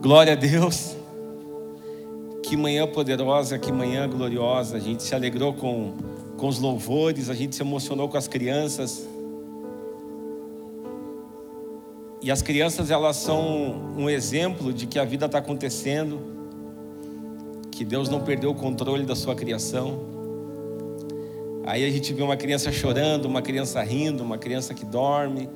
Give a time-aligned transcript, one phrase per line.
[0.00, 0.96] Glória a Deus.
[2.42, 4.78] Que manhã poderosa, que manhã gloriosa.
[4.78, 5.92] A gente se alegrou com,
[6.38, 9.06] com os louvores, a gente se emocionou com as crianças.
[12.22, 16.18] E as crianças, elas são um exemplo de que a vida está acontecendo,
[17.70, 20.00] que Deus não perdeu o controle da sua criação.
[21.66, 25.46] Aí a gente vê uma criança chorando, uma criança rindo, uma criança que dorme,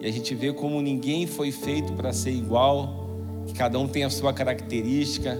[0.00, 3.07] e a gente vê como ninguém foi feito para ser igual
[3.48, 5.38] que cada um tem a sua característica.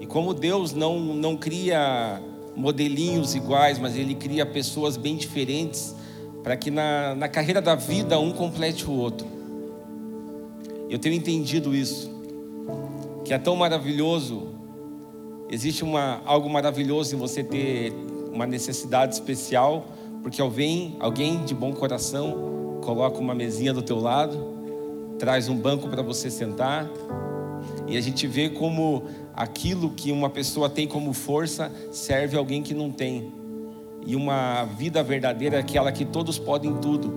[0.00, 2.22] E como Deus não, não cria
[2.54, 5.94] modelinhos iguais, mas Ele cria pessoas bem diferentes,
[6.42, 9.26] para que na, na carreira da vida um complete o outro.
[10.88, 12.08] Eu tenho entendido isso,
[13.24, 14.48] que é tão maravilhoso,
[15.50, 17.92] existe uma, algo maravilhoso em você ter
[18.32, 19.86] uma necessidade especial,
[20.22, 24.53] porque alguém, alguém de bom coração coloca uma mesinha do teu lado,
[25.18, 26.90] traz um banco para você sentar,
[27.86, 29.04] e a gente vê como
[29.34, 33.32] aquilo que uma pessoa tem como força serve alguém que não tem.
[34.06, 37.12] E uma vida verdadeira é aquela que todos podem tudo,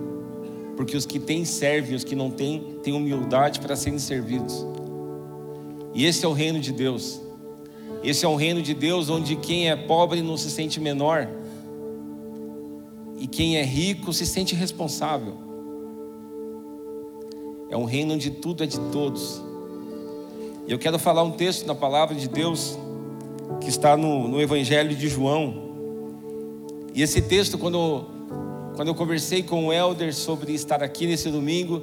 [0.76, 4.66] porque os que têm servem, os que não têm, têm humildade para serem servidos.
[5.94, 7.20] E esse é o reino de Deus.
[8.02, 11.28] Esse é um reino de Deus onde quem é pobre não se sente menor,
[13.18, 15.47] e quem é rico se sente responsável.
[17.70, 19.42] É um reino onde tudo é de todos.
[20.66, 22.78] E eu quero falar um texto na palavra de Deus
[23.60, 25.68] que está no, no Evangelho de João.
[26.94, 28.04] E esse texto, quando,
[28.76, 31.82] quando eu conversei com o Elder sobre estar aqui nesse domingo,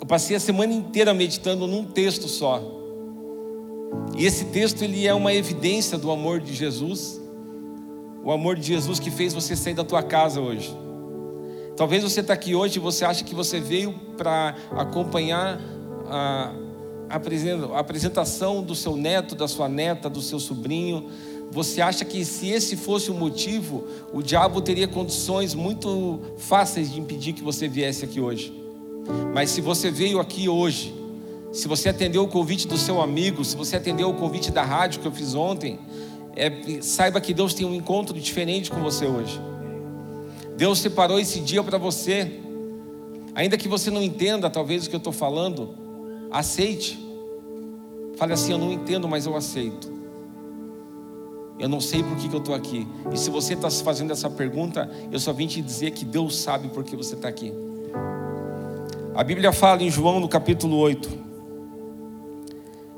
[0.00, 2.62] eu passei a semana inteira meditando num texto só.
[4.16, 7.20] E esse texto ele é uma evidência do amor de Jesus,
[8.24, 10.74] o amor de Jesus que fez você sair da tua casa hoje.
[11.78, 15.60] Talvez você está aqui hoje e você acha que você veio para acompanhar
[16.08, 16.52] a,
[17.72, 21.08] apresentação do seu neto, da sua neta, do seu sobrinho.
[21.52, 26.98] Você acha que se esse fosse o motivo, o diabo teria condições muito fáceis de
[26.98, 28.52] impedir que você viesse aqui hoje.
[29.32, 30.92] Mas se você veio aqui hoje,
[31.52, 35.00] se você atendeu o convite do seu amigo, se você atendeu o convite da rádio
[35.00, 35.78] que eu fiz ontem,
[36.34, 39.47] é, saiba que Deus tem um encontro diferente com você hoje.
[40.58, 42.40] Deus separou esse dia para você.
[43.32, 45.72] Ainda que você não entenda, talvez, o que eu estou falando,
[46.32, 46.98] aceite.
[48.16, 49.88] Fale assim: Eu não entendo, mas eu aceito.
[51.60, 52.88] Eu não sei por que, que eu estou aqui.
[53.12, 56.36] E se você está se fazendo essa pergunta, eu só vim te dizer que Deus
[56.36, 57.52] sabe por que você está aqui.
[59.14, 61.08] A Bíblia fala em João no capítulo 8.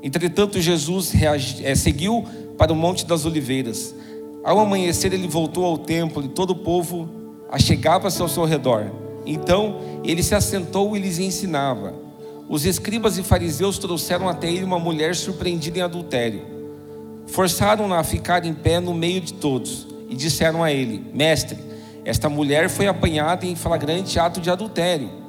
[0.01, 2.25] Entretanto, Jesus reagi, é, seguiu
[2.57, 3.93] para o Monte das Oliveiras.
[4.43, 7.20] Ao amanhecer, ele voltou ao templo e todo o povo
[7.51, 8.85] achegava-se ao seu redor.
[9.25, 11.93] Então ele se assentou e lhes ensinava.
[12.49, 16.41] Os escribas e fariseus trouxeram até ele uma mulher surpreendida em adultério.
[17.27, 21.57] Forçaram-na a ficar em pé no meio de todos e disseram a ele: Mestre,
[22.03, 25.21] esta mulher foi apanhada em flagrante ato de adultério.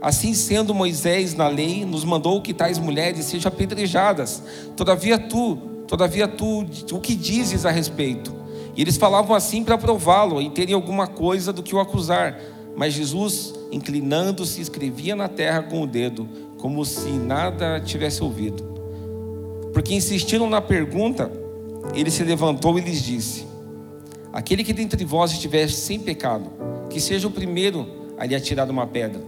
[0.00, 4.42] Assim sendo, Moisés na lei nos mandou que tais mulheres sejam apedrejadas.
[4.76, 5.56] Todavia tu,
[5.88, 8.34] todavia tu, o que dizes a respeito?
[8.76, 12.38] E eles falavam assim para prová-lo e terem alguma coisa do que o acusar.
[12.76, 16.28] Mas Jesus, inclinando-se, escrevia na terra com o dedo,
[16.58, 18.62] como se nada tivesse ouvido.
[19.72, 21.32] Porque insistiram na pergunta,
[21.94, 23.46] ele se levantou e lhes disse:
[24.32, 26.50] Aquele que dentre vós estiver sem pecado,
[26.90, 27.86] que seja o primeiro
[28.18, 29.22] a lhe atirar uma pedra.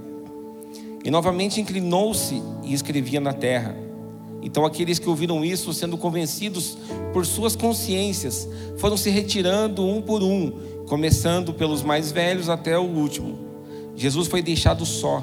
[1.03, 3.75] E novamente inclinou-se e escrevia na terra.
[4.43, 6.79] Então aqueles que ouviram isso, sendo convencidos
[7.13, 10.53] por suas consciências, foram se retirando um por um,
[10.87, 13.39] começando pelos mais velhos até o último.
[13.97, 15.23] Jesus foi deixado só,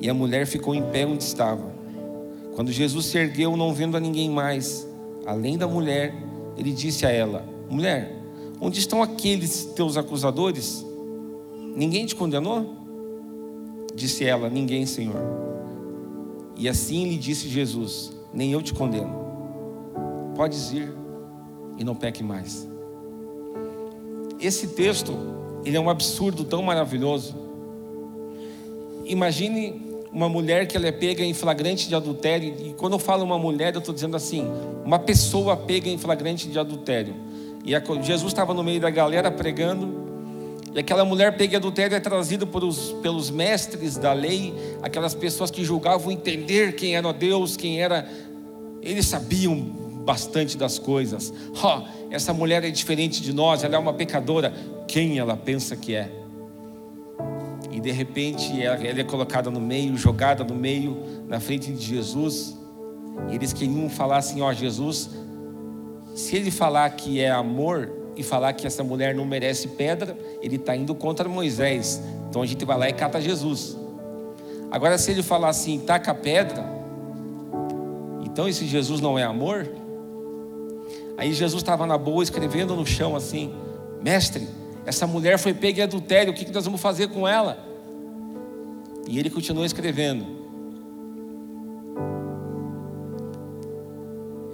[0.00, 1.72] e a mulher ficou em pé onde estava.
[2.54, 4.88] Quando Jesus se ergueu, não vendo a ninguém mais,
[5.26, 6.14] além da mulher,
[6.56, 8.16] ele disse a ela: Mulher,
[8.60, 10.84] onde estão aqueles teus acusadores?
[11.76, 12.74] Ninguém te condenou?
[13.94, 15.20] Disse ela: Ninguém, Senhor.
[16.56, 19.24] E assim lhe disse Jesus: nem eu te condeno.
[20.34, 20.92] Podes ir
[21.78, 22.68] e não peque mais.
[24.40, 25.16] Esse texto,
[25.64, 27.34] ele é um absurdo tão maravilhoso.
[29.06, 29.82] Imagine
[30.12, 33.38] uma mulher que ela é pega em flagrante de adultério, e quando eu falo uma
[33.38, 34.46] mulher, eu estou dizendo assim,
[34.84, 37.14] uma pessoa pega em flagrante de adultério.
[37.64, 37.72] E
[38.02, 40.03] Jesus estava no meio da galera pregando,
[40.74, 45.64] e aquela mulher pega adultério é trazida pelos, pelos mestres da lei, aquelas pessoas que
[45.64, 48.08] julgavam entender quem era Deus, quem era.
[48.82, 49.56] Eles sabiam
[50.04, 51.32] bastante das coisas.
[51.62, 54.52] Oh, essa mulher é diferente de nós, ela é uma pecadora.
[54.88, 56.10] Quem ela pensa que é?
[57.70, 60.96] E de repente ela é colocada no meio, jogada no meio
[61.28, 62.58] na frente de Jesus.
[63.30, 65.08] E eles queriam falar assim: Ó, Jesus,
[66.16, 70.56] se ele falar que é amor e falar que essa mulher não merece pedra, ele
[70.56, 72.02] está indo contra Moisés.
[72.28, 73.76] Então a gente vai lá e cata Jesus.
[74.70, 76.64] Agora, se ele falar assim, taca a pedra,
[78.24, 79.68] então esse Jesus não é amor?
[81.16, 83.54] Aí Jesus estava na boa escrevendo no chão assim:
[84.02, 84.48] Mestre,
[84.84, 87.58] essa mulher foi pega em adultério, o que nós vamos fazer com ela?
[89.06, 90.44] E ele continuou escrevendo.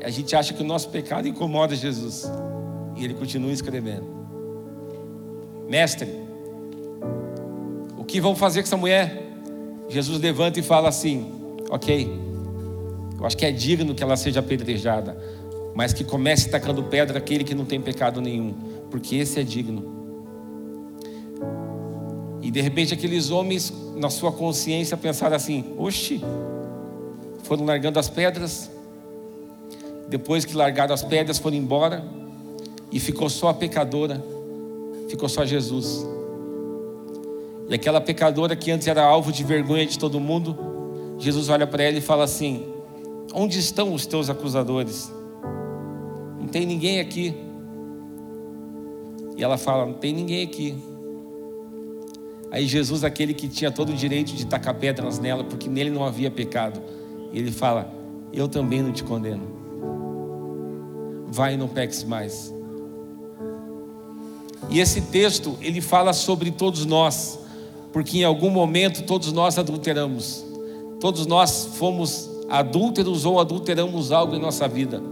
[0.03, 2.31] A gente acha que o nosso pecado incomoda Jesus.
[3.01, 4.05] E ele continua escrevendo.
[5.67, 6.07] Mestre,
[7.97, 9.27] o que vão fazer com essa mulher?
[9.89, 11.33] Jesus levanta e fala assim:
[11.71, 12.15] Ok,
[13.19, 15.17] eu acho que é digno que ela seja apedrejada,
[15.75, 18.53] mas que comece tacando pedra aquele que não tem pecado nenhum,
[18.91, 19.99] porque esse é digno.
[22.43, 26.21] E de repente aqueles homens, na sua consciência, pensaram assim: Oxe,
[27.45, 28.71] foram largando as pedras.
[30.07, 32.20] Depois que largaram as pedras, foram embora.
[32.91, 34.25] E ficou só a pecadora,
[35.09, 36.07] ficou só Jesus.
[37.69, 40.59] E aquela pecadora que antes era alvo de vergonha de todo mundo,
[41.19, 42.67] Jesus olha para ela e fala assim:
[43.33, 45.13] Onde estão os teus acusadores?
[46.41, 47.35] Não tem ninguém aqui.
[49.37, 50.75] E ela fala: Não tem ninguém aqui.
[52.51, 56.05] Aí Jesus, aquele que tinha todo o direito de tacar pedras nela, porque nele não
[56.05, 56.83] havia pecado,
[57.33, 57.93] ele fala:
[58.33, 59.47] Eu também não te condeno.
[61.29, 62.53] Vai e não peques mais.
[64.69, 67.39] E esse texto, ele fala sobre todos nós,
[67.93, 70.45] porque em algum momento todos nós adulteramos,
[71.01, 75.03] todos nós fomos adúlteros ou adulteramos algo em nossa vida.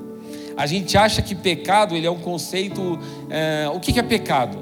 [0.56, 2.98] A gente acha que pecado ele é um conceito.
[3.30, 4.58] É, o que é pecado?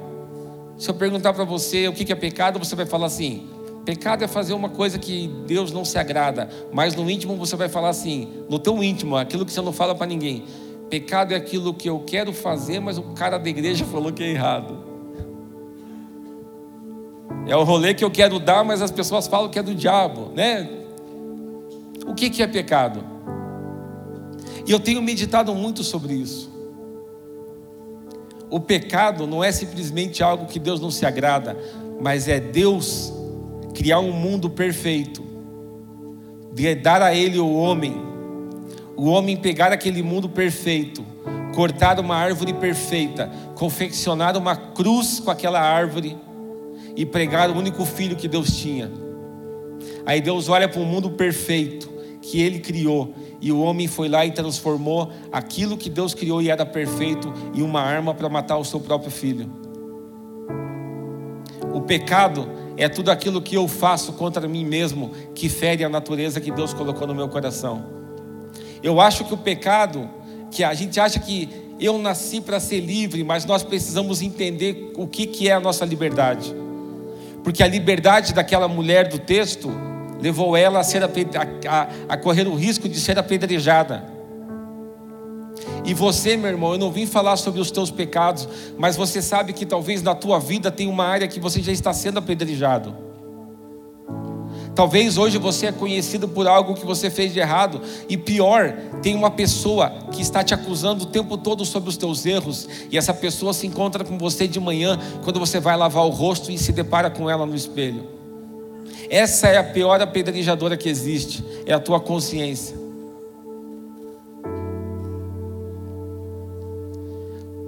[0.77, 3.49] Se eu perguntar para você o que é pecado, você vai falar assim:
[3.83, 7.71] pecado é fazer uma coisa que Deus não se agrada, mas no íntimo você vai
[7.71, 10.45] falar assim, no teu íntimo, aquilo que você não fala para ninguém.
[10.89, 14.31] Pecado é aquilo que eu quero fazer, mas o cara da igreja falou que é
[14.31, 14.85] errado.
[17.47, 20.33] É o rolê que eu quero dar, mas as pessoas falam que é do diabo,
[20.35, 20.69] né?
[22.07, 23.05] O que, que é pecado?
[24.67, 26.51] E eu tenho meditado muito sobre isso.
[28.51, 31.57] O pecado não é simplesmente algo que Deus não se agrada,
[32.01, 33.13] mas é Deus
[33.75, 35.23] criar um mundo perfeito,
[36.53, 37.95] de dar a Ele o homem,
[38.97, 41.05] o homem pegar aquele mundo perfeito,
[41.55, 46.17] cortar uma árvore perfeita, confeccionar uma cruz com aquela árvore
[46.97, 48.91] e pregar o único filho que Deus tinha.
[50.07, 51.91] Aí Deus olha para um mundo perfeito
[52.23, 56.49] que Ele criou e o homem foi lá e transformou aquilo que Deus criou e
[56.49, 59.51] era perfeito em uma arma para matar o seu próprio filho.
[61.73, 66.41] O pecado é tudo aquilo que eu faço contra mim mesmo que fere a natureza
[66.41, 67.96] que Deus colocou no meu coração.
[68.83, 70.09] Eu acho que o pecado,
[70.51, 75.07] que a gente acha que eu nasci para ser livre, mas nós precisamos entender o
[75.07, 76.55] que, que é a nossa liberdade.
[77.45, 79.71] Porque a liberdade daquela mulher do texto
[80.21, 81.07] levou ela a, ser a,
[81.69, 84.17] a, a correr o risco de ser apedrejada.
[85.85, 89.53] E você, meu irmão, eu não vim falar sobre os teus pecados, mas você sabe
[89.53, 93.06] que talvez na tua vida tem uma área que você já está sendo apedrejado.
[94.77, 97.81] Talvez hoje você é conhecido por algo que você fez de errado,
[98.11, 102.27] e pior, tem uma pessoa que está te acusando o tempo todo sobre os teus
[102.27, 106.11] erros, e essa pessoa se encontra com você de manhã, quando você vai lavar o
[106.11, 108.05] rosto e se depara com ela no espelho.
[109.09, 112.77] Essa é a pior apedrejadora que existe, é a tua consciência.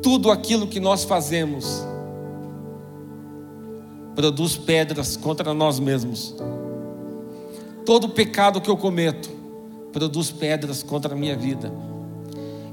[0.02, 1.82] Tudo aquilo que nós fazemos
[4.14, 6.36] produz pedras contra nós mesmos.
[7.88, 9.30] Todo pecado que eu cometo
[9.94, 11.72] produz pedras contra a minha vida.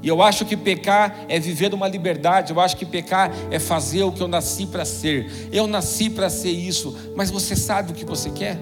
[0.02, 4.02] E eu acho que pecar é viver uma liberdade, eu acho que pecar é fazer
[4.02, 5.48] o que eu nasci para ser.
[5.50, 8.58] Eu nasci para ser isso, mas você sabe o que você quer?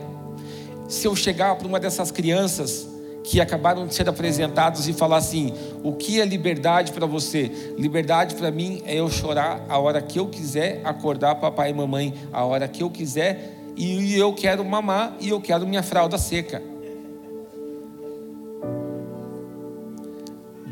[0.86, 2.88] Se eu chegar para uma dessas crianças
[3.24, 7.50] que acabaram de ser apresentados e falar assim: o que é liberdade para você?
[7.76, 12.14] Liberdade para mim é eu chorar a hora que eu quiser, acordar papai e mamãe
[12.32, 16.62] a hora que eu quiser, e eu quero mamar e eu quero minha fralda seca.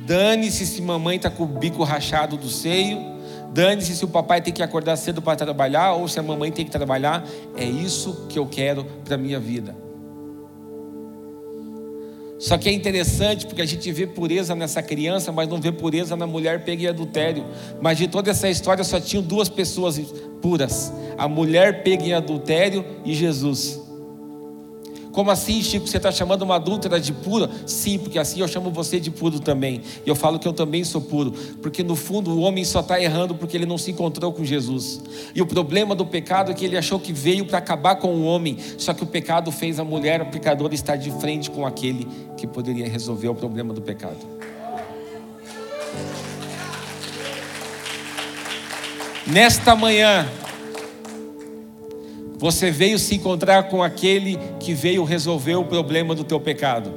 [0.07, 3.01] Dane-se se mamãe está com o bico rachado do seio.
[3.53, 6.65] Dane-se se o papai tem que acordar cedo para trabalhar ou se a mamãe tem
[6.65, 7.25] que trabalhar.
[7.57, 9.77] É isso que eu quero para minha vida.
[12.43, 16.17] Só que é interessante porque a gente vê pureza nessa criança, mas não vê pureza
[16.17, 17.45] na mulher pega em adultério.
[17.81, 20.01] Mas de toda essa história só tinham duas pessoas
[20.43, 23.81] puras: a mulher pega em adultério e Jesus.
[25.13, 25.87] Como assim, Chico?
[25.87, 27.51] Você está chamando uma adúltera de pura?
[27.67, 29.83] Sim, porque assim eu chamo você de puro também.
[30.05, 31.33] E eu falo que eu também sou puro.
[31.61, 35.03] Porque no fundo o homem só está errando porque ele não se encontrou com Jesus.
[35.35, 38.25] E o problema do pecado é que ele achou que veio para acabar com o
[38.25, 38.57] homem.
[38.79, 42.89] Só que o pecado fez a mulher pecadora estar de frente com aquele que poderia
[42.89, 44.19] resolver o problema do pecado.
[49.27, 50.27] Nesta manhã,
[52.43, 56.93] você veio se encontrar com aquele que veio resolver o problema do teu pecado.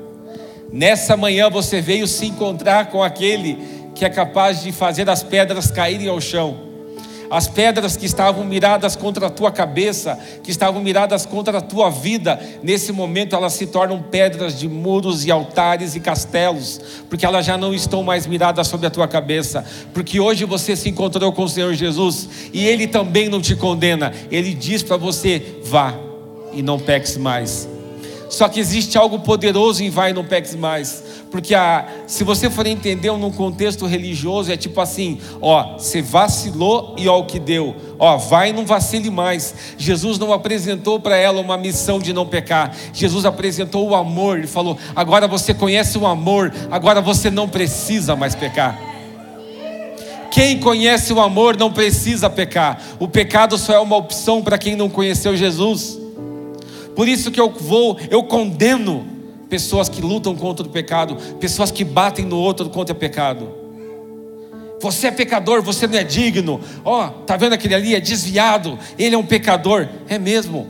[0.74, 3.60] Nessa manhã você veio se encontrar com aquele
[3.94, 6.65] que é capaz de fazer as pedras caírem ao chão.
[7.30, 11.90] As pedras que estavam miradas contra a tua cabeça, que estavam miradas contra a tua
[11.90, 16.80] vida, nesse momento elas se tornam pedras de muros e altares e castelos,
[17.10, 20.90] porque elas já não estão mais miradas sobre a tua cabeça, porque hoje você se
[20.90, 25.60] encontrou com o Senhor Jesus e Ele também não te condena, Ele diz para você:
[25.64, 25.94] vá
[26.54, 27.75] e não peques mais.
[28.30, 31.04] Só que existe algo poderoso em vai e não peques mais.
[31.30, 36.96] Porque a, se você for entender num contexto religioso, é tipo assim: ó, você vacilou
[36.98, 37.76] e ó o que deu.
[38.00, 39.54] Ó, vai e não vacile mais.
[39.78, 42.76] Jesus não apresentou para ela uma missão de não pecar.
[42.94, 44.38] Jesus apresentou o amor.
[44.40, 48.80] Ele falou: agora você conhece o amor, agora você não precisa mais pecar.
[50.32, 52.82] Quem conhece o amor não precisa pecar.
[53.00, 56.05] O pecado só é uma opção para quem não conheceu Jesus.
[56.96, 59.06] Por isso que eu vou, eu condeno
[59.50, 63.50] pessoas que lutam contra o pecado, pessoas que batem no outro contra o pecado.
[64.82, 66.60] Você é pecador, você não é digno.
[66.84, 70.68] Ó, oh, tá vendo aquele ali é desviado, ele é um pecador, é mesmo.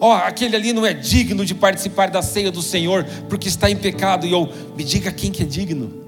[0.00, 3.70] Ó, oh, aquele ali não é digno de participar da ceia do Senhor, porque está
[3.70, 4.26] em pecado.
[4.26, 6.04] E eu me diga quem que é digno.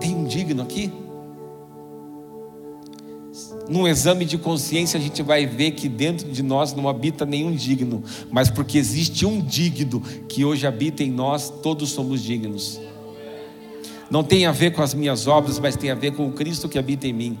[0.00, 0.92] Tem um digno aqui?
[3.68, 7.54] Num exame de consciência, a gente vai ver que dentro de nós não habita nenhum
[7.54, 12.80] digno, mas porque existe um digno que hoje habita em nós, todos somos dignos.
[14.10, 16.68] Não tem a ver com as minhas obras, mas tem a ver com o Cristo
[16.68, 17.38] que habita em mim.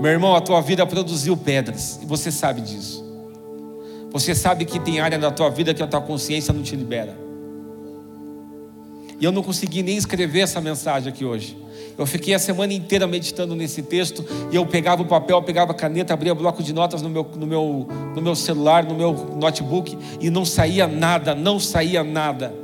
[0.00, 3.04] Meu irmão, a tua vida produziu pedras, e você sabe disso.
[4.12, 7.18] Você sabe que tem área da tua vida que a tua consciência não te libera.
[9.18, 11.56] E eu não consegui nem escrever essa mensagem aqui hoje.
[11.96, 15.74] Eu fiquei a semana inteira meditando nesse texto e eu pegava o papel, pegava a
[15.74, 19.96] caneta, abria bloco de notas no meu, no meu, no meu celular, no meu notebook
[20.20, 22.54] e não saía nada, não saía nada.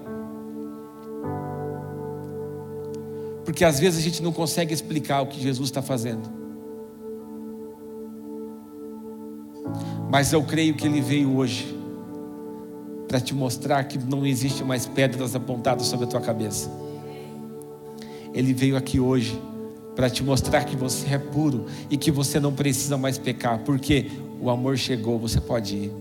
[3.45, 6.39] Porque às vezes a gente não consegue explicar o que Jesus está fazendo.
[10.11, 11.77] Mas eu creio que Ele veio hoje
[13.07, 16.71] para te mostrar que não existe mais pedras apontadas sobre a tua cabeça.
[18.39, 19.37] Ele veio aqui hoje
[19.97, 24.07] para te mostrar que você é puro e que você não precisa mais pecar, porque
[24.41, 25.93] o amor chegou, você pode ir.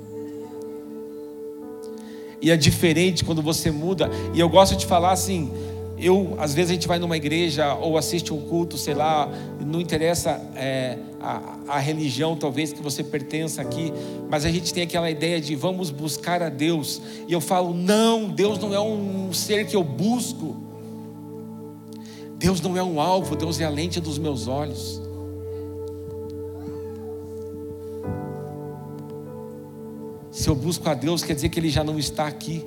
[2.40, 5.52] E é diferente quando você muda, e eu gosto de falar assim,
[5.98, 9.28] eu, às vezes a gente vai numa igreja ou assiste um culto, sei lá,
[9.60, 13.92] não interessa é, a, a, religião talvez que você pertença aqui,
[14.30, 18.30] mas a gente tem aquela ideia de vamos buscar a Deus, e eu falo, não,
[18.30, 20.67] Deus não é um ser que eu busco,
[22.38, 25.02] Deus não é um alvo, Deus é a lente dos meus olhos.
[30.30, 32.64] Se eu busco a Deus, quer dizer que Ele já não está aqui.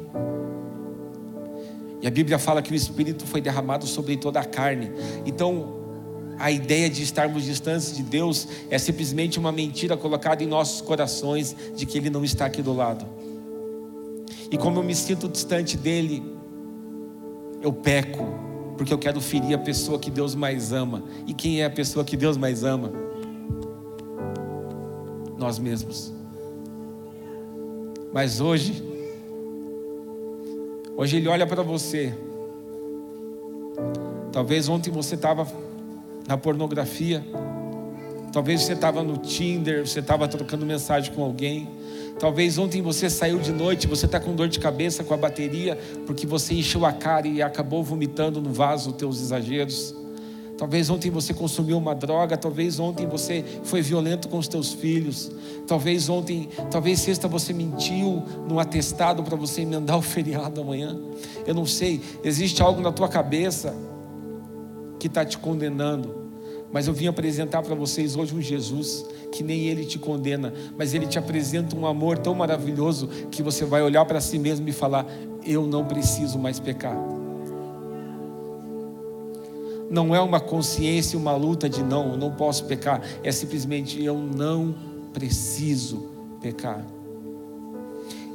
[2.02, 4.90] E a Bíblia fala que o Espírito foi derramado sobre toda a carne.
[5.24, 5.78] Então,
[6.36, 11.54] a ideia de estarmos distantes de Deus é simplesmente uma mentira colocada em nossos corações
[11.76, 13.06] de que Ele não está aqui do lado.
[14.50, 16.24] E como eu me sinto distante dEle,
[17.62, 18.49] eu peco
[18.80, 21.04] porque eu quero ferir a pessoa que Deus mais ama.
[21.26, 22.90] E quem é a pessoa que Deus mais ama?
[25.36, 26.10] Nós mesmos.
[28.10, 28.82] Mas hoje,
[30.96, 32.14] hoje Ele olha para você.
[34.32, 35.46] Talvez ontem você estava
[36.26, 37.22] na pornografia.
[38.32, 41.68] Talvez você estava no Tinder, você estava trocando mensagem com alguém.
[42.20, 45.74] Talvez ontem você saiu de noite, você está com dor de cabeça com a bateria,
[46.06, 49.94] porque você encheu a cara e acabou vomitando no vaso os teus exageros.
[50.58, 55.30] Talvez ontem você consumiu uma droga, talvez ontem você foi violento com os teus filhos.
[55.66, 61.00] Talvez ontem, talvez sexta você mentiu no atestado para você emendar o feriado amanhã.
[61.46, 63.74] Eu não sei, existe algo na tua cabeça
[64.98, 66.19] que está te condenando.
[66.72, 70.94] Mas eu vim apresentar para vocês hoje um Jesus que nem ele te condena, mas
[70.94, 74.72] ele te apresenta um amor tão maravilhoso que você vai olhar para si mesmo e
[74.72, 75.06] falar:
[75.44, 76.96] Eu não preciso mais pecar.
[79.90, 84.16] Não é uma consciência, uma luta de não, eu não posso pecar, é simplesmente eu
[84.16, 84.72] não
[85.12, 86.08] preciso
[86.40, 86.86] pecar.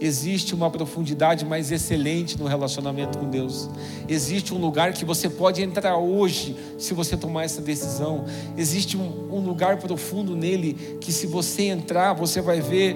[0.06, 3.68] Existe uma profundidade mais excelente no relacionamento com Deus.
[4.08, 8.24] Existe um lugar que você pode entrar hoje, se você tomar essa decisão.
[8.56, 12.96] Existe um, um lugar profundo nele que, se você entrar, você vai ver,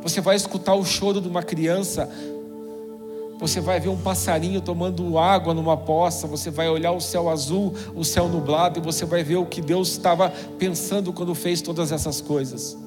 [0.00, 2.08] você vai escutar o choro de uma criança,
[3.36, 7.74] você vai ver um passarinho tomando água numa poça, você vai olhar o céu azul,
[7.96, 11.90] o céu nublado, e você vai ver o que Deus estava pensando quando fez todas
[11.90, 12.78] essas coisas.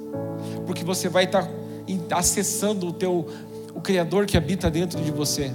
[0.66, 1.59] Porque você vai estar
[2.12, 3.26] acessando o teu
[3.74, 5.54] o criador que habita dentro de você.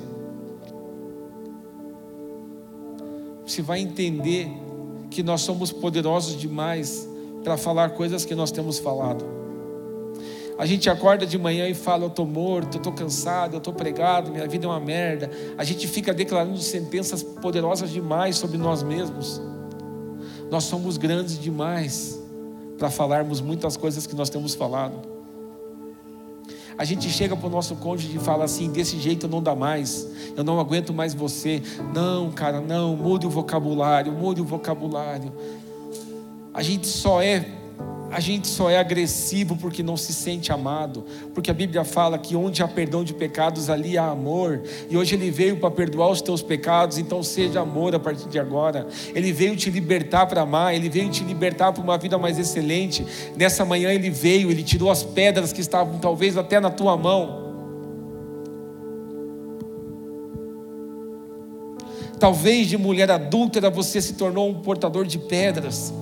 [3.46, 4.48] Você vai entender
[5.10, 7.08] que nós somos poderosos demais
[7.42, 9.24] para falar coisas que nós temos falado.
[10.56, 13.74] A gente acorda de manhã e fala: Eu estou morto, eu estou cansado, eu estou
[13.74, 15.30] pregado, minha vida é uma merda.
[15.58, 19.40] A gente fica declarando sentenças poderosas demais sobre nós mesmos.
[20.50, 22.18] Nós somos grandes demais
[22.78, 25.13] para falarmos muitas coisas que nós temos falado.
[26.76, 30.08] A gente chega para o nosso cônjuge e fala assim: desse jeito não dá mais,
[30.36, 31.62] eu não aguento mais você.
[31.94, 35.32] Não, cara, não, mude o vocabulário, mude o vocabulário.
[36.52, 37.63] A gente só é
[38.14, 41.04] a gente só é agressivo porque não se sente amado,
[41.34, 45.16] porque a Bíblia fala que onde há perdão de pecados, ali há amor, e hoje
[45.16, 48.86] Ele veio para perdoar os teus pecados, então seja amor a partir de agora.
[49.12, 53.04] Ele veio te libertar para amar, Ele veio te libertar para uma vida mais excelente.
[53.36, 57.42] Nessa manhã Ele veio, Ele tirou as pedras que estavam talvez até na tua mão.
[62.20, 65.92] Talvez de mulher adúltera você se tornou um portador de pedras.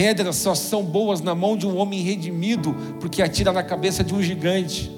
[0.00, 4.14] Pedras só são boas na mão de um homem redimido, porque atira na cabeça de
[4.14, 4.90] um gigante.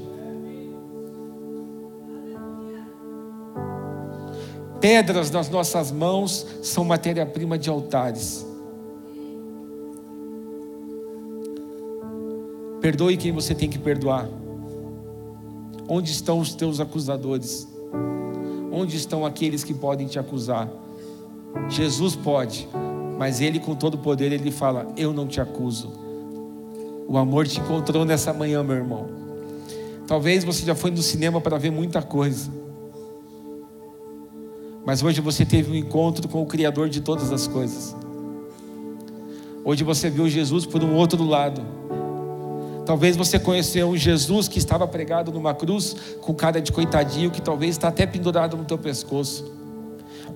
[4.81, 8.47] Pedras nas nossas mãos são matéria-prima de altares.
[12.81, 14.29] Perdoe quem você tem que perdoar.
[15.89, 17.67] Onde estão os teus acusadores?
[18.71, 20.71] Onde estão aqueles que podem te acusar?
[21.69, 22.69] Jesus pode,
[23.19, 25.93] mas ele, com todo o poder, ele fala: Eu não te acuso.
[27.09, 29.07] O amor te encontrou nessa manhã, meu irmão.
[30.07, 32.51] Talvez você já foi no cinema para ver muita coisa.
[34.85, 37.95] Mas hoje você teve um encontro com o Criador de todas as coisas.
[39.65, 41.63] Hoje você viu Jesus por um outro lado.
[42.85, 47.41] Talvez você conheceu um Jesus que estava pregado numa cruz com cara de coitadinho que
[47.41, 49.53] talvez está até pendurado no teu pescoço.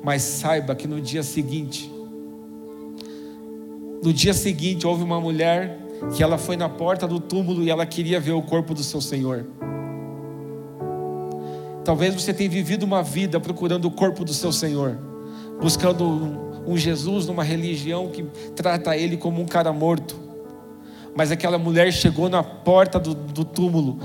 [0.05, 1.96] Mas saiba que no dia seguinte
[4.03, 5.79] no dia seguinte, houve uma mulher
[6.15, 9.01] que ela foi na porta do túmulo e ela queria ver o corpo do seu
[9.01, 9.47] Senhor.
[11.85, 14.99] Talvez você tenha vivido uma vida procurando o corpo do seu Senhor,
[15.61, 16.05] buscando
[16.67, 20.17] um Jesus numa religião que trata ele como um cara morto.
[21.15, 23.99] Mas aquela mulher chegou na porta do, do túmulo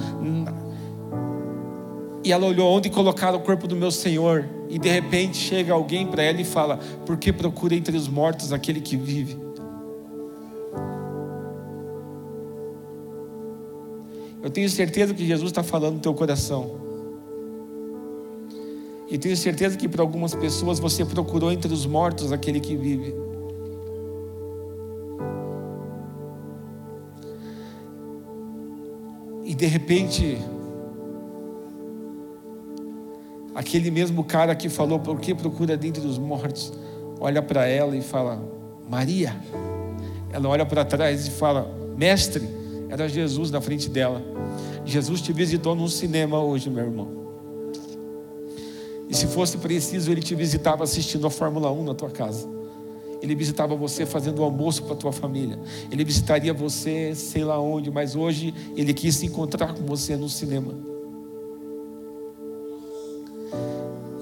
[2.24, 4.48] e ela olhou onde colocaram o corpo do meu Senhor.
[4.70, 8.54] E de repente chega alguém para ela e fala: Por que procura entre os mortos
[8.54, 9.41] aquele que vive?
[14.44, 16.72] Eu tenho certeza que Jesus está falando no teu coração.
[19.10, 23.14] E tenho certeza que para algumas pessoas você procurou entre os mortos aquele que vive.
[29.44, 30.38] E de repente,
[33.54, 36.72] aquele mesmo cara que falou, por que procura dentro dos mortos,
[37.20, 38.42] olha para ela e fala,
[38.90, 39.36] Maria.
[40.32, 42.61] Ela olha para trás e fala, Mestre.
[42.92, 44.22] Era Jesus na frente dela.
[44.84, 47.08] Jesus te visitou num cinema hoje, meu irmão.
[49.10, 52.50] E se fosse preciso, ele te visitava assistindo a Fórmula 1 na tua casa.
[53.22, 55.58] Ele visitava você fazendo o almoço para tua família.
[55.90, 60.28] Ele visitaria você, sei lá onde, mas hoje ele quis se encontrar com você no
[60.28, 60.74] cinema.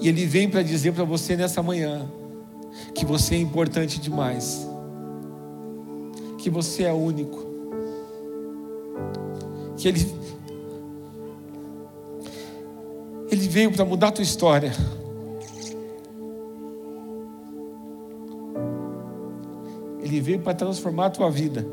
[0.00, 2.08] E ele vem para dizer para você nessa manhã
[2.94, 4.64] que você é importante demais.
[6.38, 7.49] Que você é único
[9.80, 10.06] que ele,
[13.30, 14.72] ele veio para mudar a tua história.
[20.02, 21.66] Ele veio para transformar a tua vida.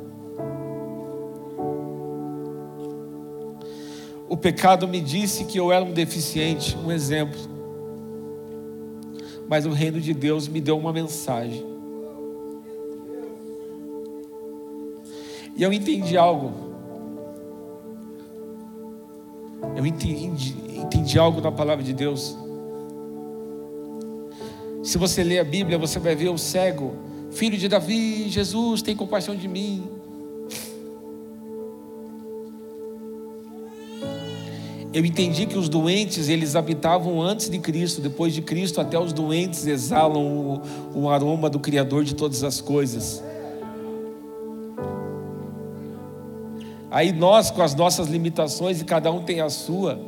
[4.29, 7.39] O pecado me disse que eu era um deficiente, um exemplo.
[9.49, 11.65] Mas o reino de Deus me deu uma mensagem.
[15.57, 16.66] E eu entendi algo.
[19.87, 22.37] Entendi, entendi algo na palavra de Deus.
[24.83, 26.93] Se você ler a Bíblia, você vai ver o cego,
[27.31, 29.97] filho de Davi, Jesus, tem compaixão de mim.
[34.93, 39.13] Eu entendi que os doentes, eles habitavam antes de Cristo, depois de Cristo, até os
[39.13, 40.61] doentes exalam o,
[41.01, 43.21] o aroma do Criador de todas as coisas.
[46.89, 49.99] Aí nós, com as nossas limitações, e cada um tem a sua,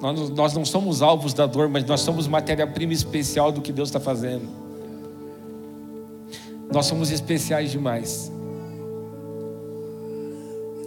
[0.00, 3.88] nós, nós não somos alvos da dor, mas nós somos matéria-prima especial do que Deus
[3.88, 4.46] está fazendo.
[6.72, 8.30] Nós somos especiais demais.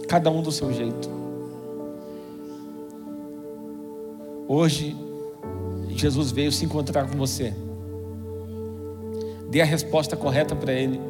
[0.06, 1.10] Cada um do seu jeito.
[4.46, 4.96] Hoje,
[5.90, 7.54] Jesus veio se encontrar com você.
[9.48, 11.00] Dê a resposta correta para Ele.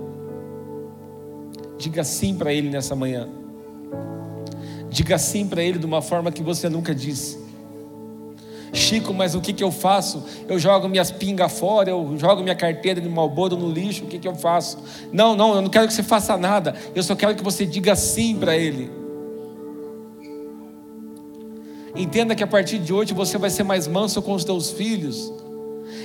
[1.80, 3.26] Diga sim para Ele nessa manhã.
[4.90, 7.38] Diga sim para Ele de uma forma que você nunca disse.
[8.70, 10.22] Chico, mas o que, que eu faço?
[10.46, 14.18] Eu jogo minhas pingas fora, eu jogo minha carteira de malboro no lixo, o que,
[14.18, 14.76] que eu faço?
[15.10, 17.96] Não, não, eu não quero que você faça nada, eu só quero que você diga
[17.96, 18.90] sim para Ele.
[21.96, 25.32] Entenda que a partir de hoje você vai ser mais manso com os teus filhos.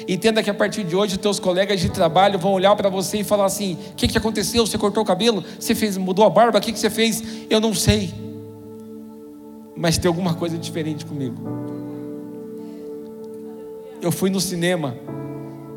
[0.08, 3.24] Entenda que a partir de hoje teus colegas de trabalho vão olhar para você e
[3.24, 4.66] falar assim: o que, que aconteceu?
[4.66, 5.44] Você cortou o cabelo?
[5.60, 6.58] Você fez, mudou a barba?
[6.58, 7.24] O que, que você fez?
[7.50, 8.14] Eu não sei.
[9.76, 11.36] Mas tem alguma coisa diferente comigo.
[14.02, 14.96] Eu fui no cinema.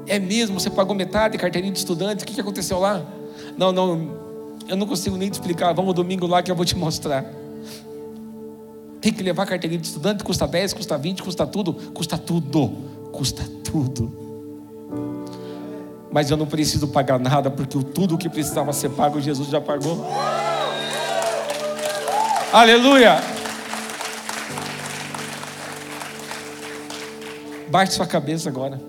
[0.07, 0.59] É mesmo?
[0.59, 2.25] Você pagou metade, carteirinha de estudante?
[2.25, 3.05] O que, que aconteceu lá?
[3.57, 4.11] Não, não,
[4.69, 5.73] eu não consigo nem te explicar.
[5.73, 7.25] Vamos domingo lá que eu vou te mostrar.
[9.01, 12.73] Tem que levar carteirinha de estudante, custa 10, custa 20, custa tudo, custa tudo,
[13.13, 14.11] custa tudo.
[16.11, 20.07] Mas eu não preciso pagar nada, porque tudo que precisava ser pago, Jesus já pagou.
[22.53, 23.21] Aleluia!
[27.69, 28.81] Baixe sua cabeça agora.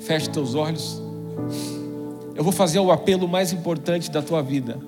[0.00, 1.00] Feche teus olhos.
[2.34, 4.78] Eu vou fazer o apelo mais importante da tua vida.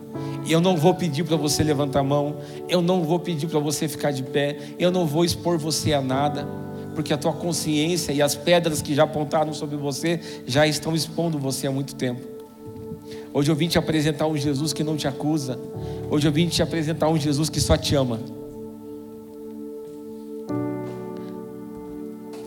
[0.50, 3.86] Eu não vou pedir para você levantar a mão, eu não vou pedir para você
[3.86, 6.44] ficar de pé, eu não vou expor você a nada,
[6.92, 11.38] porque a tua consciência e as pedras que já apontaram sobre você já estão expondo
[11.38, 12.22] você há muito tempo.
[13.32, 15.56] Hoje eu vim te apresentar um Jesus que não te acusa,
[16.10, 18.18] hoje eu vim te apresentar um Jesus que só te ama.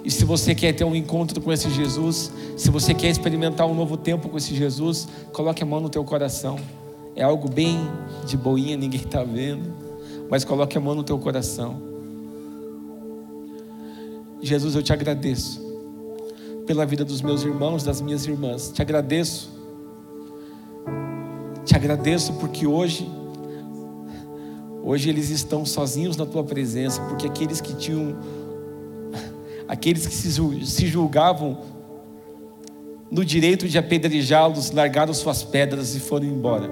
[0.04, 3.74] E se você quer ter um encontro com esse Jesus, se você quer experimentar um
[3.74, 6.60] novo tempo com esse Jesus, coloque a mão no teu coração.
[7.16, 7.80] É algo bem
[8.26, 9.72] de boinha, ninguém está vendo.
[10.30, 11.82] Mas coloque a mão no teu coração.
[14.42, 15.62] Jesus, eu te agradeço
[16.66, 18.72] pela vida dos meus irmãos, das minhas irmãs.
[18.72, 19.52] Te agradeço.
[21.66, 23.10] Te agradeço porque hoje
[24.84, 28.18] hoje eles estão sozinhos na tua presença, porque aqueles que tinham
[29.68, 31.62] aqueles que se julgavam
[33.10, 36.70] no direito de apedrejá-los, largaram suas pedras e foram embora.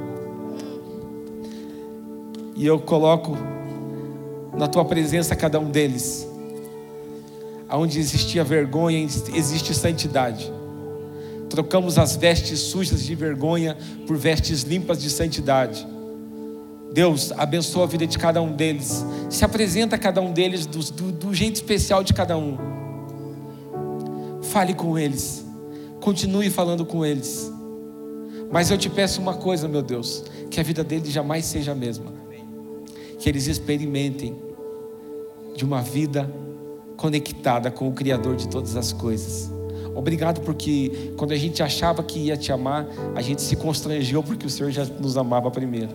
[2.56, 3.38] E eu coloco
[4.58, 6.28] na tua presença cada um deles.
[7.68, 9.00] Aonde existia vergonha,
[9.34, 10.52] existe santidade.
[11.50, 15.88] Trocamos as vestes sujas de vergonha por vestes limpas de santidade.
[16.94, 19.06] Deus abençoa a vida de cada um deles.
[19.30, 22.58] Se apresenta a cada um deles do, do, do jeito especial de cada um.
[24.44, 25.46] Fale com eles.
[26.02, 27.50] Continue falando com eles.
[28.52, 31.76] Mas eu te peço uma coisa, meu Deus: que a vida deles jamais seja a
[31.76, 32.21] mesma
[33.22, 34.36] que eles experimentem
[35.56, 36.30] de uma vida
[36.98, 39.52] conectada com o Criador de todas as coisas.
[39.94, 44.48] Obrigado porque quando a gente achava que ia te amar, a gente se constrangeu porque
[44.48, 45.92] o Senhor já nos amava primeiro.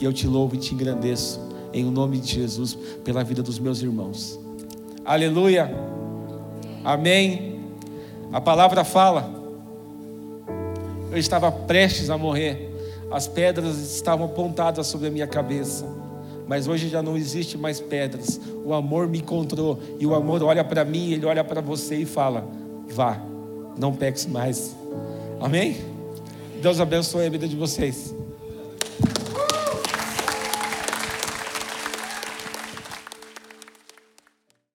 [0.00, 1.40] E eu te louvo e te engrandeço
[1.72, 4.38] em o nome de Jesus pela vida dos meus irmãos.
[5.04, 5.68] Aleluia.
[6.84, 7.64] Amém.
[8.32, 9.28] A palavra fala.
[11.10, 12.72] Eu estava prestes a morrer.
[13.10, 15.97] As pedras estavam apontadas sobre a minha cabeça
[16.48, 18.40] mas hoje já não existe mais pedras.
[18.64, 22.06] O amor me encontrou e o amor olha para mim, ele olha para você e
[22.06, 22.48] fala:
[22.88, 23.20] vá,
[23.78, 24.74] não peques mais.
[25.38, 25.76] Amém?
[26.62, 28.14] Deus abençoe a vida de vocês.